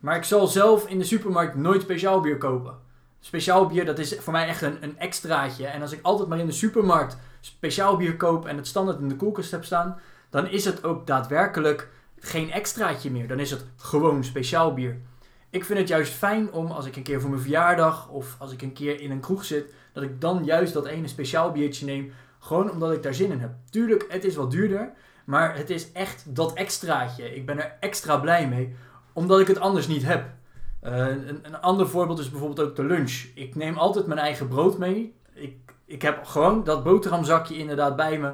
Maar 0.00 0.16
ik 0.16 0.24
zal 0.24 0.46
zelf 0.46 0.86
in 0.86 0.98
de 0.98 1.04
supermarkt 1.04 1.54
nooit 1.54 1.82
speciaal 1.82 2.20
bier 2.20 2.38
kopen. 2.38 2.74
Speciaal 3.20 3.66
bier, 3.66 3.84
dat 3.84 3.98
is 3.98 4.16
voor 4.18 4.32
mij 4.32 4.46
echt 4.46 4.62
een, 4.62 4.76
een 4.80 4.98
extraatje. 4.98 5.66
En 5.66 5.82
als 5.82 5.92
ik 5.92 5.98
altijd 6.02 6.28
maar 6.28 6.38
in 6.38 6.46
de 6.46 6.52
supermarkt 6.52 7.16
speciaal 7.40 7.96
bier 7.96 8.16
koop 8.16 8.46
en 8.46 8.56
het 8.56 8.66
standaard 8.66 8.98
in 8.98 9.08
de 9.08 9.16
koelkast 9.16 9.50
heb 9.50 9.64
staan, 9.64 10.00
dan 10.30 10.48
is 10.48 10.64
het 10.64 10.84
ook 10.84 11.06
daadwerkelijk 11.06 11.88
geen 12.18 12.50
extraatje 12.50 13.10
meer. 13.10 13.28
Dan 13.28 13.38
is 13.38 13.50
het 13.50 13.64
gewoon 13.76 14.24
speciaal 14.24 14.74
bier. 14.74 15.00
Ik 15.50 15.64
vind 15.64 15.78
het 15.78 15.88
juist 15.88 16.12
fijn 16.12 16.52
om 16.52 16.70
als 16.70 16.86
ik 16.86 16.96
een 16.96 17.02
keer 17.02 17.20
voor 17.20 17.30
mijn 17.30 17.42
verjaardag 17.42 18.08
of 18.08 18.36
als 18.38 18.52
ik 18.52 18.62
een 18.62 18.72
keer 18.72 19.00
in 19.00 19.10
een 19.10 19.20
kroeg 19.20 19.44
zit, 19.44 19.74
dat 19.92 20.02
ik 20.02 20.20
dan 20.20 20.44
juist 20.44 20.72
dat 20.72 20.86
ene 20.86 21.08
speciaal 21.08 21.52
biertje 21.52 21.86
neem. 21.86 22.12
Gewoon 22.40 22.70
omdat 22.70 22.92
ik 22.92 23.02
daar 23.02 23.14
zin 23.14 23.30
in 23.30 23.40
heb. 23.40 23.50
Tuurlijk, 23.70 24.04
het 24.08 24.24
is 24.24 24.34
wat 24.34 24.50
duurder, 24.50 24.92
maar 25.24 25.56
het 25.56 25.70
is 25.70 25.92
echt 25.92 26.34
dat 26.34 26.52
extraatje. 26.54 27.34
Ik 27.34 27.46
ben 27.46 27.58
er 27.58 27.76
extra 27.80 28.16
blij 28.16 28.48
mee, 28.48 28.74
omdat 29.12 29.40
ik 29.40 29.46
het 29.46 29.60
anders 29.60 29.86
niet 29.86 30.02
heb. 30.02 30.24
Uh, 30.84 31.06
een, 31.06 31.38
een, 31.42 31.60
ander 31.60 31.88
voorbeeld 31.88 32.18
is 32.18 32.30
bijvoorbeeld 32.30 32.68
ook 32.68 32.76
de 32.76 32.84
lunch. 32.84 33.24
Ik 33.34 33.54
neem 33.54 33.76
altijd 33.76 34.06
mijn 34.06 34.20
eigen 34.20 34.48
brood 34.48 34.78
mee. 34.78 35.14
Ik, 35.34 35.56
ik 35.84 36.02
heb 36.02 36.24
gewoon 36.24 36.64
dat 36.64 36.84
boterhamzakje 36.84 37.56
inderdaad 37.56 37.96
bij 37.96 38.18
me. 38.18 38.32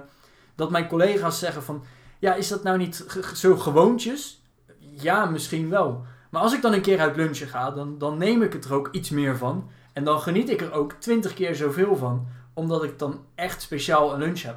Dat 0.55 0.71
mijn 0.71 0.89
collega's 0.89 1.39
zeggen 1.39 1.63
van... 1.63 1.85
Ja, 2.19 2.35
is 2.35 2.49
dat 2.49 2.63
nou 2.63 2.79
niet 2.79 3.07
zo 3.35 3.57
gewoontjes? 3.57 4.43
Ja, 4.79 5.25
misschien 5.25 5.71
wel. 5.71 6.05
Maar 6.31 6.43
als 6.43 6.55
ik 6.55 6.63
dan 6.63 6.73
een 6.73 6.81
keer 6.81 7.01
uit 7.01 7.17
lunchen 7.17 7.49
ga, 7.49 7.71
dan, 7.71 7.99
dan 7.99 8.19
neem 8.19 8.43
ik 8.43 8.53
het 8.53 8.65
er 8.65 8.75
ook 8.75 8.89
iets 8.93 9.11
meer 9.11 9.37
van. 9.37 9.71
En 9.93 10.05
dan 10.05 10.21
geniet 10.21 10.51
ik 10.51 10.61
er 10.61 10.73
ook 10.73 10.93
twintig 10.93 11.35
keer 11.35 11.55
zoveel 11.55 11.97
van. 11.97 12.27
Omdat 12.57 12.85
ik 12.85 12.99
dan 12.99 13.25
echt 13.35 13.63
speciaal 13.63 14.13
een 14.13 14.19
lunch 14.19 14.43
heb. 14.43 14.57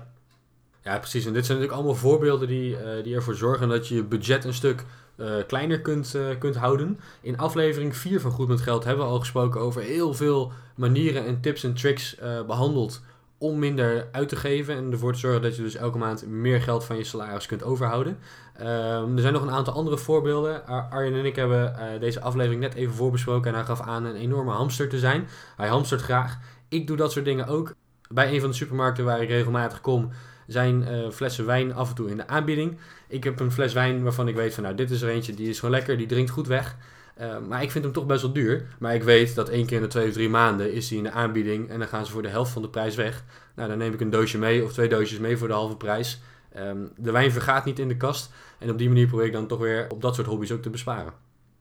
Ja, 0.84 0.98
precies. 0.98 1.26
En 1.26 1.34
dit 1.34 1.46
zijn 1.46 1.58
natuurlijk 1.58 1.84
allemaal 1.84 2.02
voorbeelden 2.02 2.48
die, 2.48 2.72
uh, 2.72 3.04
die 3.04 3.16
ervoor 3.16 3.36
zorgen 3.36 3.70
dat 3.70 3.88
je 3.88 3.96
je 3.96 4.04
budget 4.04 4.46
een 4.46 4.54
stuk 4.54 4.86
uh, 5.18 5.34
kleiner 5.48 5.82
kunt, 5.82 6.14
uh, 6.16 6.26
kunt 6.40 6.56
houden. 6.56 7.00
In 7.22 7.38
aflevering 7.38 7.96
4 7.96 8.22
van 8.22 8.32
Goed 8.32 8.48
met 8.48 8.62
Geld 8.62 8.84
hebben 8.84 9.06
we 9.06 9.12
al 9.12 9.20
gesproken 9.20 9.62
over 9.62 9.82
heel 9.82 10.14
veel 10.14 10.52
manieren 10.76 11.26
en 11.26 11.42
tips 11.42 11.64
en 11.64 11.74
tricks 11.74 12.16
behandeld 12.48 13.02
om 13.38 13.60
minder 13.60 14.08
uit 14.12 14.30
te 14.30 14.36
geven 14.36 14.76
en 14.76 14.92
ervoor 14.92 15.14
te 15.14 15.20
zorgen 15.20 15.42
dat 15.42 15.56
je 15.56 15.62
dus 15.62 15.76
elke 15.76 15.98
maand 15.98 16.28
meer 16.28 16.62
geld 16.62 16.84
van 16.84 16.98
je 16.98 17.04
salaris 17.04 17.46
kunt 17.46 17.64
overhouden. 17.64 18.18
Um, 18.62 19.16
er 19.16 19.22
zijn 19.22 19.34
nog 19.34 19.42
een 19.42 19.52
aantal 19.52 19.74
andere 19.74 19.98
voorbeelden. 19.98 20.68
Arjen 20.90 21.14
en 21.14 21.26
ik 21.26 21.36
hebben 21.36 21.74
deze 22.00 22.22
aflevering 22.22 22.62
net 22.62 22.74
even 22.74 22.94
voorbesproken 22.94 23.50
en 23.52 23.58
hij 23.58 23.66
gaf 23.66 23.82
aan 23.82 24.06
een 24.06 24.16
enorme 24.16 24.52
hamster 24.52 24.90
te 24.90 25.00
zijn. 25.00 25.28
Hij 25.58 25.68
hamstert 25.68 26.02
graag. 26.02 26.38
Ik 26.68 26.88
doe 26.88 26.98
dat 26.98 27.12
soort 27.12 27.26
dingen 27.26 27.48
ook. 27.48 27.76
Bij 28.14 28.34
een 28.34 28.40
van 28.40 28.50
de 28.50 28.56
supermarkten 28.56 29.06
waar 29.06 29.22
ik 29.22 29.30
regelmatig 29.30 29.82
kom, 29.82 30.10
zijn 30.48 30.82
uh, 30.82 31.10
flessen 31.10 31.46
wijn 31.46 31.74
af 31.74 31.90
en 31.90 31.96
toe 31.96 32.10
in 32.10 32.18
de 32.18 32.28
aanbieding. 32.28 32.78
Ik 33.08 33.24
heb 33.24 33.40
een 33.40 33.52
fles 33.52 33.74
wijn 33.74 34.04
waarvan 34.04 34.28
ik 34.28 34.36
weet 34.36 34.54
van 34.54 34.64
nou, 34.64 34.76
dit 34.76 34.92
is 34.92 35.02
er 35.02 35.10
eentje, 35.10 35.34
die 35.34 35.50
is 35.50 35.60
gewoon 35.60 35.76
lekker, 35.76 35.98
die 35.98 36.08
drinkt 36.08 36.30
goed 36.30 36.48
weg. 36.48 36.76
Uh, 37.22 37.38
maar 37.48 37.64
ik 37.64 37.72
vind 37.72 37.84
hem 37.84 37.94
toch 37.94 38.06
best 38.06 38.22
wel 38.22 38.34
duur. 38.34 38.68
Maar 38.80 38.96
ik 38.96 39.04
weet 39.04 39.36
dat 39.36 39.50
één 39.50 39.66
keer 39.66 39.78
in 39.78 39.84
de 39.84 39.90
twee 39.90 40.08
of 40.08 40.14
drie 40.14 40.30
maanden 40.30 40.74
is 40.74 40.90
hij 40.90 40.98
in 40.98 41.04
de 41.04 41.12
aanbieding 41.12 41.70
en 41.70 41.80
dan 41.80 41.88
gaan 41.88 42.06
ze 42.06 42.12
voor 42.12 42.22
de 42.22 42.28
helft 42.28 42.52
van 42.52 42.62
de 42.62 42.70
prijs 42.70 42.96
weg. 42.96 43.24
Nou, 43.56 43.70
dan 43.70 43.78
neem 43.78 43.94
ik 43.94 44.02
een 44.02 44.10
doosje 44.10 44.38
mee 44.38 44.64
of 44.64 44.74
twee 44.74 44.90
doosjes 44.90 45.20
mee 45.20 45.38
voor 45.38 45.48
de 45.48 45.54
halve 45.54 45.78
prijs. 45.78 46.22
Um, 46.58 46.92
de 46.98 47.12
wijn 47.12 47.32
vergaat 47.32 47.66
niet 47.66 47.80
in 47.80 47.88
de 47.88 47.98
kast. 47.98 48.32
En 48.60 48.70
op 48.70 48.78
die 48.78 48.88
manier 48.88 49.08
probeer 49.08 49.26
ik 49.26 49.34
dan 49.34 49.48
toch 49.48 49.60
weer 49.60 49.86
op 49.90 50.02
dat 50.02 50.16
soort 50.16 50.28
hobby's 50.28 50.52
ook 50.52 50.62
te 50.62 50.70
besparen. 50.70 51.14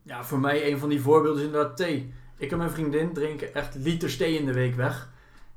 Ja, 0.02 0.24
voor 0.24 0.40
mij 0.40 0.70
een 0.70 0.78
van 0.78 0.88
die 0.88 1.00
voorbeelden 1.00 1.40
is 1.40 1.46
inderdaad 1.46 1.76
thee. 1.76 2.12
Ik 2.36 2.50
en 2.50 2.58
mijn 2.58 2.70
vriendin 2.70 3.12
drinken 3.12 3.54
echt 3.54 3.74
liters 3.74 4.16
thee 4.16 4.38
in 4.38 4.46
de 4.46 4.52
week 4.52 4.74
weg. 4.74 5.10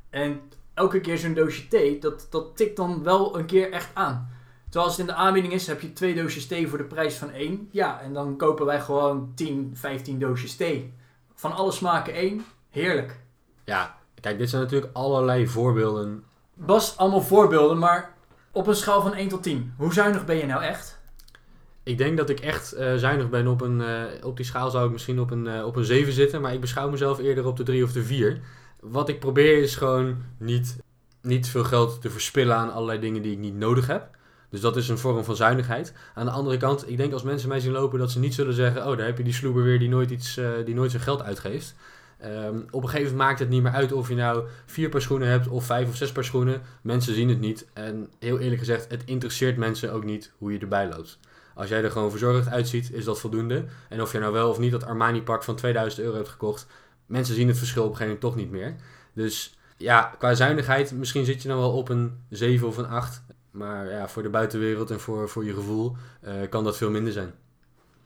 En 0.10 0.39
elke 0.81 1.01
keer 1.01 1.17
zo'n 1.17 1.33
doosje 1.33 1.67
thee, 1.67 2.00
dat, 2.00 2.27
dat 2.29 2.57
tikt 2.57 2.75
dan 2.75 3.03
wel 3.03 3.38
een 3.38 3.45
keer 3.45 3.71
echt 3.71 3.89
aan. 3.93 4.29
Terwijl 4.63 4.85
als 4.85 4.97
het 4.97 5.07
in 5.07 5.13
de 5.13 5.19
aanbieding 5.19 5.53
is, 5.53 5.67
heb 5.67 5.81
je 5.81 5.93
twee 5.93 6.15
doosjes 6.15 6.47
thee 6.47 6.67
voor 6.67 6.77
de 6.77 6.83
prijs 6.83 7.15
van 7.15 7.31
één. 7.31 7.69
Ja, 7.71 8.01
en 8.01 8.13
dan 8.13 8.38
kopen 8.38 8.65
wij 8.65 8.81
gewoon 8.81 9.31
10, 9.35 9.71
15 9.73 10.19
doosjes 10.19 10.55
thee. 10.55 10.93
Van 11.35 11.51
alle 11.53 11.71
smaken 11.71 12.13
één. 12.13 12.45
Heerlijk. 12.69 13.19
Ja, 13.65 13.97
kijk, 14.21 14.38
dit 14.38 14.50
zijn 14.50 14.61
natuurlijk 14.61 14.91
allerlei 14.93 15.47
voorbeelden. 15.47 16.23
Bas, 16.53 16.97
allemaal 16.97 17.21
voorbeelden, 17.21 17.77
maar 17.77 18.13
op 18.51 18.67
een 18.67 18.75
schaal 18.75 19.01
van 19.01 19.13
1 19.13 19.27
tot 19.27 19.43
10. 19.43 19.73
Hoe 19.77 19.93
zuinig 19.93 20.25
ben 20.25 20.38
je 20.38 20.45
nou 20.45 20.63
echt? 20.63 21.00
Ik 21.83 21.97
denk 21.97 22.17
dat 22.17 22.29
ik 22.29 22.39
echt 22.39 22.77
uh, 22.77 22.95
zuinig 22.95 23.29
ben 23.29 23.47
op 23.47 23.61
een... 23.61 23.79
Uh, 23.79 24.25
op 24.25 24.38
die 24.38 24.45
schaal 24.45 24.69
zou 24.69 24.85
ik 24.85 24.91
misschien 24.91 25.19
op 25.19 25.31
een, 25.31 25.45
uh, 25.45 25.65
op 25.65 25.75
een 25.75 25.85
7 25.85 26.13
zitten. 26.13 26.41
Maar 26.41 26.53
ik 26.53 26.61
beschouw 26.61 26.89
mezelf 26.89 27.19
eerder 27.19 27.45
op 27.45 27.57
de 27.57 27.63
3 27.63 27.83
of 27.83 27.91
de 27.91 28.03
4. 28.03 28.41
Wat 28.81 29.09
ik 29.09 29.19
probeer 29.19 29.61
is 29.61 29.75
gewoon 29.75 30.17
niet, 30.38 30.77
niet 31.21 31.47
veel 31.47 31.63
geld 31.63 32.01
te 32.01 32.09
verspillen 32.09 32.55
aan 32.55 32.73
allerlei 32.73 33.00
dingen 33.00 33.21
die 33.21 33.31
ik 33.31 33.38
niet 33.38 33.55
nodig 33.55 33.88
heb. 33.88 34.09
Dus 34.50 34.61
dat 34.61 34.77
is 34.77 34.89
een 34.89 34.97
vorm 34.97 35.23
van 35.23 35.35
zuinigheid. 35.35 35.93
Aan 36.13 36.25
de 36.25 36.31
andere 36.31 36.57
kant, 36.57 36.89
ik 36.89 36.97
denk 36.97 37.13
als 37.13 37.23
mensen 37.23 37.50
mij 37.50 37.59
zien 37.59 37.71
lopen 37.71 38.00
dat 38.00 38.11
ze 38.11 38.19
niet 38.19 38.33
zullen 38.33 38.53
zeggen: 38.53 38.88
Oh, 38.88 38.97
daar 38.97 39.05
heb 39.05 39.17
je 39.17 39.23
die 39.23 39.33
sloeber 39.33 39.63
weer 39.63 39.79
die 39.79 39.89
nooit, 39.89 40.11
iets, 40.11 40.38
eh, 40.38 40.50
die 40.65 40.75
nooit 40.75 40.91
zijn 40.91 41.03
geld 41.03 41.21
uitgeeft. 41.21 41.75
Ehm, 42.17 42.57
op 42.69 42.83
een 42.83 42.89
gegeven 42.89 43.11
moment 43.11 43.27
maakt 43.27 43.39
het 43.39 43.50
niet 43.50 43.63
meer 43.63 43.71
uit 43.71 43.91
of 43.91 44.09
je 44.09 44.15
nou 44.15 44.47
vier 44.65 44.89
paar 44.89 45.01
schoenen 45.01 45.27
hebt 45.27 45.47
of 45.47 45.65
vijf 45.65 45.88
of 45.88 45.95
zes 45.95 46.11
paar 46.11 46.23
schoenen. 46.23 46.61
Mensen 46.81 47.13
zien 47.13 47.29
het 47.29 47.39
niet. 47.39 47.67
En 47.73 48.09
heel 48.19 48.39
eerlijk 48.39 48.59
gezegd, 48.59 48.91
het 48.91 49.03
interesseert 49.05 49.57
mensen 49.57 49.93
ook 49.93 50.03
niet 50.03 50.31
hoe 50.38 50.51
je 50.51 50.59
erbij 50.59 50.89
loopt. 50.89 51.19
Als 51.55 51.69
jij 51.69 51.83
er 51.83 51.91
gewoon 51.91 52.09
verzorgd 52.09 52.47
uitziet, 52.47 52.91
is 52.91 53.05
dat 53.05 53.19
voldoende. 53.19 53.65
En 53.89 54.01
of 54.01 54.11
je 54.11 54.19
nou 54.19 54.33
wel 54.33 54.50
of 54.50 54.59
niet 54.59 54.71
dat 54.71 54.85
Armani-pak 54.85 55.43
van 55.43 55.55
2000 55.55 56.01
euro 56.01 56.15
hebt 56.15 56.29
gekocht, 56.29 56.67
mensen 57.11 57.35
zien 57.35 57.47
het 57.47 57.57
verschil 57.57 57.83
op 57.83 57.89
een 57.89 57.95
gegeven 57.95 58.19
moment 58.19 58.35
toch 58.35 58.43
niet 58.43 58.61
meer. 58.61 58.75
Dus 59.13 59.57
ja, 59.77 60.15
qua 60.17 60.33
zuinigheid, 60.33 60.91
misschien 60.91 61.25
zit 61.25 61.41
je 61.41 61.47
dan 61.47 61.57
wel 61.57 61.71
op 61.71 61.89
een 61.89 62.23
7 62.29 62.67
of 62.67 62.77
een 62.77 62.87
8. 62.87 63.23
Maar 63.51 63.89
ja, 63.89 64.07
voor 64.07 64.23
de 64.23 64.29
buitenwereld 64.29 64.91
en 64.91 64.99
voor, 64.99 65.29
voor 65.29 65.45
je 65.45 65.53
gevoel 65.53 65.95
eh, 66.21 66.33
kan 66.49 66.63
dat 66.63 66.77
veel 66.77 66.89
minder 66.89 67.13
zijn. 67.13 67.33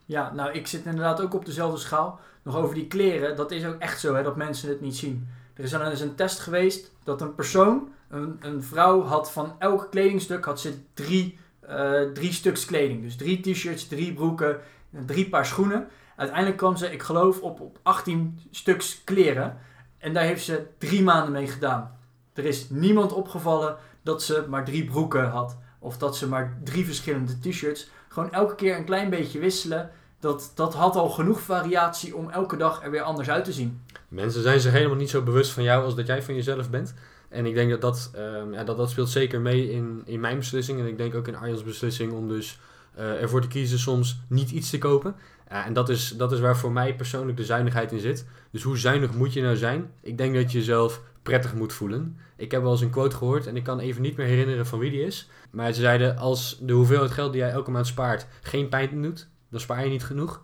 Ja, 0.05 0.33
nou, 0.33 0.51
ik 0.51 0.67
zit 0.67 0.85
inderdaad 0.85 1.21
ook 1.21 1.33
op 1.33 1.45
dezelfde 1.45 1.79
schaal. 1.79 2.19
Nog 2.43 2.55
over 2.55 2.75
die 2.75 2.87
kleren, 2.87 3.35
dat 3.35 3.51
is 3.51 3.65
ook 3.65 3.79
echt 3.79 3.99
zo, 3.99 4.15
hè, 4.15 4.23
dat 4.23 4.35
mensen 4.35 4.69
het 4.69 4.81
niet 4.81 4.95
zien. 4.95 5.27
Er 5.53 5.63
is 5.63 5.71
dan 5.71 5.81
eens 5.81 6.01
een 6.01 6.15
test 6.15 6.39
geweest 6.39 6.91
dat 7.03 7.21
een 7.21 7.35
persoon, 7.35 7.87
een, 8.09 8.37
een 8.39 8.63
vrouw, 8.63 9.01
had 9.01 9.31
van 9.31 9.55
elk 9.59 9.87
kledingstuk 9.91 10.45
had 10.45 10.59
ze 10.59 10.73
drie, 10.93 11.37
uh, 11.69 12.01
drie 12.01 12.33
stuks 12.33 12.65
kleding. 12.65 13.01
Dus 13.01 13.15
drie 13.15 13.39
t-shirts, 13.39 13.87
drie 13.87 14.13
broeken, 14.13 14.59
drie 15.05 15.29
paar 15.29 15.45
schoenen. 15.45 15.87
Uiteindelijk 16.15 16.57
kwam 16.57 16.75
ze, 16.75 16.91
ik 16.91 17.03
geloof, 17.03 17.41
op, 17.41 17.59
op 17.59 17.79
18 17.83 18.39
stuks 18.51 19.03
kleren. 19.03 19.57
En 19.97 20.13
daar 20.13 20.23
heeft 20.23 20.43
ze 20.43 20.65
drie 20.77 21.03
maanden 21.03 21.31
mee 21.31 21.47
gedaan. 21.47 21.97
Er 22.33 22.45
is 22.45 22.69
niemand 22.69 23.13
opgevallen 23.13 23.77
dat 24.03 24.23
ze 24.23 24.45
maar 24.49 24.65
drie 24.65 24.85
broeken 24.85 25.29
had. 25.29 25.57
Of 25.79 25.97
dat 25.97 26.17
ze 26.17 26.27
maar 26.27 26.57
drie 26.63 26.85
verschillende 26.85 27.39
t-shirts. 27.39 27.89
Gewoon 28.07 28.31
elke 28.31 28.55
keer 28.55 28.77
een 28.77 28.85
klein 28.85 29.09
beetje 29.09 29.39
wisselen. 29.39 29.91
Dat, 30.19 30.51
dat 30.55 30.73
had 30.73 30.95
al 30.95 31.09
genoeg 31.09 31.41
variatie 31.41 32.15
om 32.15 32.29
elke 32.29 32.57
dag 32.57 32.83
er 32.83 32.91
weer 32.91 33.01
anders 33.01 33.29
uit 33.29 33.45
te 33.45 33.53
zien. 33.53 33.81
Mensen 34.07 34.41
zijn 34.41 34.59
zich 34.59 34.71
helemaal 34.71 34.97
niet 34.97 35.09
zo 35.09 35.21
bewust 35.21 35.51
van 35.51 35.63
jou 35.63 35.83
als 35.83 35.95
dat 35.95 36.07
jij 36.07 36.23
van 36.23 36.35
jezelf 36.35 36.69
bent. 36.69 36.93
En 37.29 37.45
ik 37.45 37.53
denk 37.53 37.69
dat 37.69 37.81
dat, 37.81 38.11
um, 38.15 38.53
ja, 38.53 38.63
dat, 38.63 38.77
dat 38.77 38.89
speelt 38.89 39.09
zeker 39.09 39.41
mee 39.41 39.71
in, 39.71 40.01
in 40.05 40.19
mijn 40.19 40.37
beslissing. 40.37 40.79
En 40.79 40.87
ik 40.87 40.97
denk 40.97 41.15
ook 41.15 41.27
in 41.27 41.35
Arjan's 41.35 41.63
beslissing 41.63 42.13
om 42.13 42.27
dus 42.27 42.59
uh, 42.97 43.21
ervoor 43.21 43.41
te 43.41 43.47
kiezen 43.47 43.79
soms 43.79 44.19
niet 44.27 44.51
iets 44.51 44.69
te 44.69 44.77
kopen. 44.77 45.15
En 45.47 45.73
dat 45.73 45.89
is, 45.89 46.09
dat 46.09 46.31
is 46.31 46.39
waar 46.39 46.57
voor 46.57 46.71
mij 46.71 46.95
persoonlijk 46.95 47.37
de 47.37 47.43
zuinigheid 47.43 47.91
in 47.91 47.99
zit. 47.99 48.25
Dus 48.51 48.63
hoe 48.63 48.77
zuinig 48.77 49.13
moet 49.13 49.33
je 49.33 49.41
nou 49.41 49.55
zijn? 49.55 49.91
Ik 50.01 50.17
denk 50.17 50.35
dat 50.35 50.51
je 50.51 50.57
jezelf 50.57 51.01
prettig 51.23 51.53
moet 51.53 51.73
voelen. 51.73 52.17
Ik 52.37 52.51
heb 52.51 52.61
wel 52.61 52.71
eens 52.71 52.81
een 52.81 52.89
quote 52.89 53.15
gehoord 53.15 53.47
en 53.47 53.55
ik 53.55 53.63
kan 53.63 53.79
even 53.79 54.01
niet 54.01 54.17
meer 54.17 54.27
herinneren 54.27 54.65
van 54.65 54.79
wie 54.79 54.91
die 54.91 55.05
is. 55.05 55.29
Maar 55.51 55.73
ze 55.73 55.81
zeiden, 55.81 56.17
als 56.17 56.59
de 56.61 56.73
hoeveelheid 56.73 57.11
geld 57.11 57.31
die 57.31 57.41
jij 57.41 57.51
elke 57.51 57.71
maand 57.71 57.87
spaart 57.87 58.27
geen 58.41 58.69
pijn 58.69 59.01
doet, 59.01 59.27
dan 59.49 59.59
spaar 59.59 59.83
je 59.83 59.89
niet 59.89 60.03
genoeg. 60.03 60.41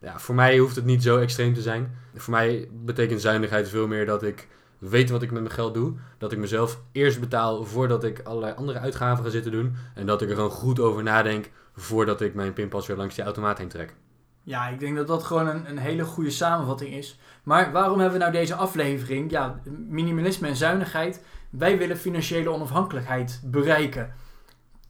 Ja, 0.00 0.18
voor 0.18 0.34
mij 0.34 0.58
hoeft 0.58 0.76
het 0.76 0.84
niet 0.84 1.02
zo 1.02 1.18
extreem 1.18 1.54
te 1.54 1.62
zijn. 1.62 1.94
Voor 2.14 2.32
mij 2.32 2.68
betekent 2.72 3.20
zuinigheid 3.20 3.68
veel 3.68 3.86
meer 3.86 4.06
dat 4.06 4.22
ik 4.22 4.48
weet 4.78 5.10
wat 5.10 5.22
ik 5.22 5.30
met 5.30 5.42
mijn 5.42 5.54
geld 5.54 5.74
doe. 5.74 5.94
Dat 6.18 6.32
ik 6.32 6.38
mezelf 6.38 6.80
eerst 6.92 7.20
betaal 7.20 7.64
voordat 7.64 8.04
ik 8.04 8.20
allerlei 8.24 8.54
andere 8.54 8.78
uitgaven 8.78 9.24
ga 9.24 9.30
zitten 9.30 9.52
doen. 9.52 9.76
En 9.94 10.06
dat 10.06 10.22
ik 10.22 10.28
er 10.28 10.34
gewoon 10.34 10.50
goed 10.50 10.80
over 10.80 11.02
nadenk 11.02 11.50
voordat 11.74 12.20
ik 12.20 12.34
mijn 12.34 12.52
pinpas 12.52 12.86
weer 12.86 12.96
langs 12.96 13.14
die 13.14 13.24
automaat 13.24 13.58
heen 13.58 13.68
trek. 13.68 13.94
Ja, 14.42 14.68
ik 14.68 14.80
denk 14.80 14.96
dat 14.96 15.06
dat 15.06 15.22
gewoon 15.22 15.46
een, 15.46 15.70
een 15.70 15.78
hele 15.78 16.04
goede 16.04 16.30
samenvatting 16.30 16.94
is. 16.94 17.18
Maar 17.42 17.72
waarom 17.72 17.98
hebben 17.98 18.18
we 18.18 18.24
nou 18.24 18.36
deze 18.36 18.54
aflevering? 18.54 19.30
Ja, 19.30 19.60
minimalisme 19.88 20.48
en 20.48 20.56
zuinigheid. 20.56 21.24
Wij 21.50 21.78
willen 21.78 21.96
financiële 21.96 22.50
onafhankelijkheid 22.50 23.40
bereiken. 23.44 24.14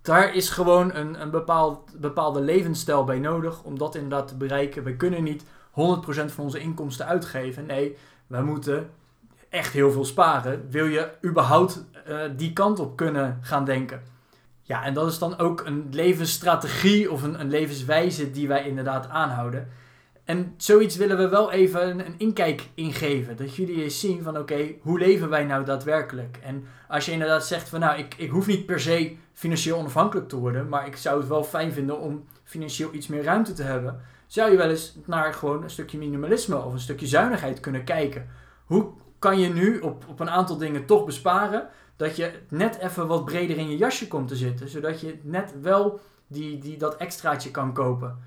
Daar 0.02 0.34
is 0.34 0.50
gewoon 0.50 0.94
een, 0.94 1.20
een 1.20 1.30
bepaald, 1.30 2.00
bepaalde 2.00 2.40
levensstijl 2.40 3.04
bij 3.04 3.18
nodig 3.18 3.62
om 3.62 3.78
dat 3.78 3.94
inderdaad 3.94 4.28
te 4.28 4.36
bereiken. 4.36 4.84
We 4.84 4.96
kunnen 4.96 5.22
niet 5.22 5.44
100% 5.44 5.44
van 6.26 6.44
onze 6.44 6.58
inkomsten 6.58 7.06
uitgeven. 7.06 7.66
Nee, 7.66 7.96
wij 8.26 8.42
moeten 8.42 8.90
echt 9.48 9.72
heel 9.72 9.90
veel 9.90 10.04
sparen. 10.04 10.70
Wil 10.70 10.86
je 10.86 11.10
überhaupt 11.24 11.84
uh, 12.08 12.20
die 12.36 12.52
kant 12.52 12.78
op 12.78 12.96
kunnen 12.96 13.38
gaan 13.40 13.64
denken? 13.64 14.02
Ja, 14.70 14.84
en 14.84 14.94
dat 14.94 15.10
is 15.10 15.18
dan 15.18 15.38
ook 15.38 15.66
een 15.66 15.86
levensstrategie 15.90 17.10
of 17.10 17.22
een, 17.22 17.40
een 17.40 17.50
levenswijze 17.50 18.30
die 18.30 18.48
wij 18.48 18.66
inderdaad 18.66 19.08
aanhouden. 19.08 19.68
En 20.24 20.54
zoiets 20.56 20.96
willen 20.96 21.16
we 21.16 21.28
wel 21.28 21.52
even 21.52 21.88
een, 21.88 22.06
een 22.06 22.14
inkijk 22.18 22.68
ingeven. 22.74 23.36
Dat 23.36 23.56
jullie 23.56 23.82
eens 23.82 24.00
zien 24.00 24.22
van 24.22 24.38
oké, 24.38 24.74
hoe 24.80 24.98
leven 24.98 25.28
wij 25.28 25.44
nou 25.44 25.64
daadwerkelijk? 25.64 26.38
En 26.42 26.64
als 26.88 27.04
je 27.04 27.12
inderdaad 27.12 27.46
zegt 27.46 27.68
van 27.68 27.80
nou, 27.80 27.98
ik, 27.98 28.14
ik 28.16 28.30
hoef 28.30 28.46
niet 28.46 28.66
per 28.66 28.80
se 28.80 29.16
financieel 29.32 29.78
onafhankelijk 29.78 30.28
te 30.28 30.36
worden, 30.36 30.68
maar 30.68 30.86
ik 30.86 30.96
zou 30.96 31.18
het 31.18 31.28
wel 31.28 31.44
fijn 31.44 31.72
vinden 31.72 32.00
om 32.00 32.24
financieel 32.44 32.94
iets 32.94 33.06
meer 33.06 33.22
ruimte 33.22 33.52
te 33.52 33.62
hebben. 33.62 34.00
Zou 34.26 34.50
je 34.50 34.56
wel 34.56 34.70
eens 34.70 34.96
naar 35.06 35.34
gewoon 35.34 35.62
een 35.62 35.70
stukje 35.70 35.98
minimalisme 35.98 36.56
of 36.56 36.72
een 36.72 36.80
stukje 36.80 37.06
zuinigheid 37.06 37.60
kunnen 37.60 37.84
kijken. 37.84 38.28
Hoe 38.64 38.92
kan 39.18 39.38
je 39.38 39.48
nu 39.48 39.78
op, 39.78 40.04
op 40.08 40.20
een 40.20 40.30
aantal 40.30 40.56
dingen 40.56 40.86
toch 40.86 41.04
besparen, 41.04 41.68
dat 42.00 42.16
je 42.16 42.32
net 42.48 42.78
even 42.78 43.06
wat 43.06 43.24
breder 43.24 43.56
in 43.56 43.70
je 43.70 43.76
jasje 43.76 44.08
komt 44.08 44.28
te 44.28 44.36
zitten, 44.36 44.68
zodat 44.68 45.00
je 45.00 45.18
net 45.22 45.54
wel 45.60 46.00
die, 46.26 46.58
die, 46.58 46.76
dat 46.76 46.96
extraatje 46.96 47.50
kan 47.50 47.72
kopen. 47.72 48.18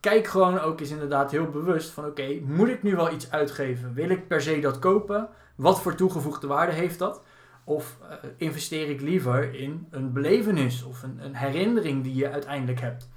Kijk 0.00 0.26
gewoon 0.26 0.60
ook 0.60 0.80
eens 0.80 0.90
inderdaad 0.90 1.30
heel 1.30 1.50
bewust 1.50 1.90
van 1.90 2.04
oké, 2.04 2.40
moet 2.44 2.68
ik 2.68 2.82
nu 2.82 2.96
wel 2.96 3.12
iets 3.12 3.30
uitgeven? 3.30 3.94
Wil 3.94 4.08
ik 4.08 4.28
per 4.28 4.42
se 4.42 4.60
dat 4.60 4.78
kopen? 4.78 5.28
Wat 5.54 5.80
voor 5.80 5.94
toegevoegde 5.94 6.46
waarde 6.46 6.72
heeft 6.72 6.98
dat? 6.98 7.22
Of 7.64 7.98
uh, 8.02 8.08
investeer 8.36 8.90
ik 8.90 9.00
liever 9.00 9.54
in 9.54 9.86
een 9.90 10.12
belevenis 10.12 10.82
of 10.82 11.02
een, 11.02 11.18
een 11.20 11.34
herinnering 11.34 12.02
die 12.02 12.14
je 12.14 12.30
uiteindelijk 12.30 12.80
hebt? 12.80 13.08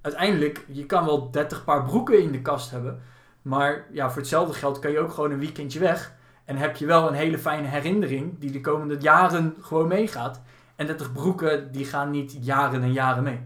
Uiteindelijk, 0.00 0.64
je 0.68 0.86
kan 0.86 1.04
wel 1.04 1.30
30 1.30 1.64
paar 1.64 1.84
broeken 1.84 2.22
in 2.22 2.32
de 2.32 2.42
kast 2.42 2.70
hebben, 2.70 3.02
maar 3.42 3.86
ja, 3.92 4.08
voor 4.10 4.20
hetzelfde 4.20 4.54
geld 4.54 4.78
kan 4.78 4.90
je 4.90 4.98
ook 4.98 5.12
gewoon 5.12 5.30
een 5.30 5.38
weekendje 5.38 5.78
weg 5.78 6.15
en 6.46 6.56
heb 6.56 6.76
je 6.76 6.86
wel 6.86 7.08
een 7.08 7.14
hele 7.14 7.38
fijne 7.38 7.68
herinnering 7.68 8.38
die 8.38 8.50
de 8.50 8.60
komende 8.60 8.96
jaren 9.00 9.54
gewoon 9.60 9.88
meegaat. 9.88 10.42
En 10.76 10.86
30 10.86 11.12
broeken 11.12 11.72
die 11.72 11.84
gaan 11.84 12.10
niet 12.10 12.38
jaren 12.40 12.82
en 12.82 12.92
jaren 12.92 13.22
mee. 13.22 13.40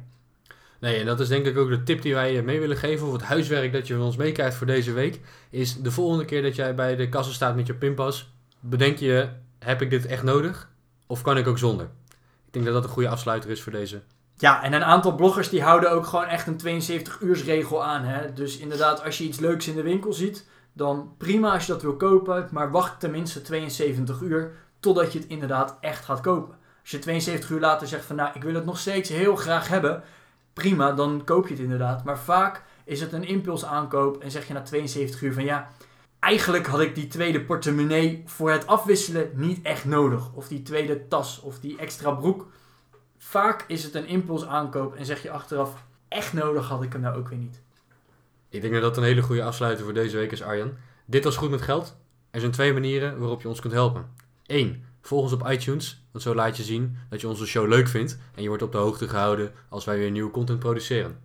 Nee, 0.81 0.99
en 1.01 1.07
dat 1.07 1.21
is 1.21 1.29
denk 1.29 1.47
ik 1.47 1.59
ook 1.59 1.69
de 1.69 1.83
tip 1.83 2.03
die 2.03 2.15
wij 2.15 2.33
je 2.33 2.43
mee 2.43 2.61
willen 2.61 2.77
geven, 2.77 3.07
of 3.07 3.13
het 3.13 3.23
huiswerk 3.23 3.73
dat 3.73 3.87
je 3.87 3.95
van 3.95 4.05
ons 4.05 4.17
meekrijgt 4.17 4.57
voor 4.57 4.67
deze 4.67 4.93
week, 4.93 5.21
is 5.51 5.83
de 5.83 5.91
volgende 5.91 6.25
keer 6.25 6.43
dat 6.43 6.57
jij 6.57 6.75
bij 6.75 6.97
de 6.97 7.09
kassa 7.09 7.33
staat 7.33 7.57
met 7.57 7.67
je 7.67 7.75
pinpas, 7.75 8.33
bedenk 8.61 8.99
je, 8.99 9.29
heb 9.59 9.83
ik 9.83 9.91
dit 9.91 10.07
echt 10.07 10.23
nodig? 10.23 10.71
Of 11.07 11.23
kan 11.23 11.37
ik 11.37 11.47
ook 11.47 11.59
zonder? 11.59 11.87
Ik 12.47 12.53
denk 12.53 12.65
dat 12.65 12.75
dat 12.75 12.85
een 12.85 12.91
goede 12.91 13.09
afsluiter 13.09 13.51
is 13.51 13.63
voor 13.63 13.73
deze. 13.73 14.03
Ja, 14.37 14.63
en 14.63 14.73
een 14.73 14.85
aantal 14.85 15.15
bloggers 15.15 15.49
die 15.49 15.63
houden 15.63 15.91
ook 15.91 16.07
gewoon 16.07 16.25
echt 16.27 16.47
een 16.47 16.57
72 16.57 17.21
uurs 17.21 17.45
regel 17.45 17.85
aan. 17.85 18.05
Hè? 18.05 18.33
Dus 18.33 18.57
inderdaad, 18.57 19.05
als 19.05 19.19
je 19.19 19.25
iets 19.25 19.39
leuks 19.39 19.69
in 19.69 19.75
de 19.75 19.83
winkel 19.83 20.13
ziet, 20.13 20.49
dan 20.73 21.15
prima 21.19 21.53
als 21.53 21.67
je 21.67 21.73
dat 21.73 21.83
wil 21.83 21.97
kopen, 21.97 22.49
maar 22.51 22.71
wacht 22.71 23.01
tenminste 23.01 23.43
72 23.43 24.21
uur 24.21 24.53
totdat 24.81 25.13
je 25.13 25.19
het 25.19 25.29
inderdaad 25.29 25.77
echt 25.81 26.05
gaat 26.05 26.21
kopen. 26.21 26.59
Als 26.81 26.91
je 26.91 26.99
72 26.99 27.51
uur 27.51 27.61
later 27.61 27.89
zegt 27.89 28.05
van 28.05 28.17
nou, 28.17 28.31
ik 28.35 28.43
wil 28.43 28.55
het 28.55 28.65
nog 28.65 28.79
steeds 28.79 29.09
heel 29.09 29.37
graag 29.37 29.69
hebben, 29.69 30.03
prima, 30.53 30.93
dan 30.93 31.23
koop 31.25 31.47
je 31.47 31.55
het 31.55 31.63
inderdaad. 31.63 32.05
Maar 32.05 32.19
vaak 32.19 32.63
is 32.85 33.01
het 33.01 33.13
een 33.13 33.25
impulsaankoop 33.25 34.23
en 34.23 34.31
zeg 34.31 34.47
je 34.47 34.53
na 34.53 34.63
72 34.63 35.23
uur 35.23 35.33
van 35.33 35.45
ja, 35.45 35.69
eigenlijk 36.21 36.67
had 36.67 36.81
ik 36.81 36.95
die 36.95 37.07
tweede 37.07 37.45
portemonnee 37.45 38.23
voor 38.27 38.51
het 38.51 38.67
afwisselen 38.67 39.31
niet 39.35 39.63
echt 39.63 39.85
nodig. 39.85 40.33
Of 40.33 40.49
die 40.49 40.63
tweede 40.63 41.09
tas 41.09 41.41
of 41.41 41.59
die 41.59 41.79
extra 41.79 42.11
broek. 42.11 42.47
Vaak 43.19 43.65
is 43.67 43.85
het 43.85 43.95
een 43.95 44.07
impulsaankoop 44.07 44.95
en 44.95 45.05
zeg 45.05 45.23
je 45.23 45.31
achteraf, 45.31 45.85
echt 46.09 46.33
nodig 46.33 46.69
had 46.69 46.83
ik 46.83 46.93
hem 46.93 47.01
nou 47.01 47.19
ook 47.19 47.29
weer 47.29 47.39
niet. 47.39 47.61
Ik 48.51 48.61
denk 48.61 48.73
dat 48.73 48.83
dat 48.83 48.97
een 48.97 49.03
hele 49.03 49.23
goede 49.23 49.43
afsluiter 49.43 49.85
voor 49.85 49.95
deze 49.95 50.17
week 50.17 50.33
is, 50.33 50.43
Arjan. 50.43 50.73
Dit 51.05 51.25
was 51.25 51.37
Goed 51.37 51.51
met 51.51 51.63
Geld. 51.63 51.97
Er 52.31 52.41
zijn 52.41 52.53
twee 52.53 52.73
manieren 52.73 53.19
waarop 53.19 53.43
je 53.43 53.49
ons 53.49 53.61
kunt 53.61 53.73
helpen. 53.73 54.07
Eén, 54.47 54.85
volg 55.03 55.23
ons 55.23 55.33
op 55.33 55.51
iTunes, 55.51 56.05
want 56.13 56.25
zo 56.25 56.35
laat 56.35 56.57
je 56.57 56.63
zien 56.63 56.97
dat 57.11 57.21
je 57.21 57.29
onze 57.29 57.47
show 57.47 57.69
leuk 57.69 57.89
vindt 57.89 58.19
en 58.35 58.43
je 58.43 58.49
wordt 58.49 58.63
op 58.63 58.73
de 58.73 58.79
hoogte 58.79 59.09
gehouden 59.09 59.53
als 59.69 59.85
wij 59.85 59.99
weer 59.99 60.11
nieuwe 60.11 60.31
content 60.31 60.59
produceren. 60.59 61.19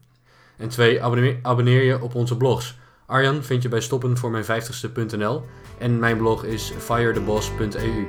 En 0.58 0.70
twee, 0.70 1.04
abonneer, 1.04 1.40
abonneer 1.42 1.84
je 1.84 2.02
op 2.02 2.16
onze 2.16 2.38
blogs. 2.38 2.78
Arjan 3.06 3.44
vind 3.44 3.64
je 3.64 3.70
bij 3.70 3.82
stoppenvoormijn50ste.nl 3.82 5.44
en 5.78 6.00
mijn 6.00 6.18
blog 6.18 6.44
is 6.44 6.72
firetheboss.eu. 6.78 8.08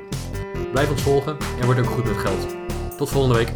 Blijf 0.73 0.91
ons 0.91 1.03
volgen 1.03 1.37
en 1.61 1.65
word 1.65 1.79
ook 1.79 1.87
goed 1.87 2.05
met 2.05 2.17
geld. 2.17 2.57
Tot 2.97 3.09
volgende 3.09 3.37
week. 3.37 3.51